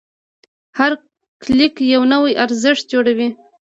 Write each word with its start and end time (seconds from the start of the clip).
هر 0.79 0.91
کلیک 1.43 1.75
یو 1.93 2.01
نوی 2.13 2.33
ارزښت 2.43 2.83
جوړوي. 2.93 3.29